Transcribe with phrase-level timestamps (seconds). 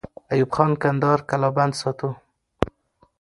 [0.31, 2.09] ایوب خان کندهار قلابند ساته.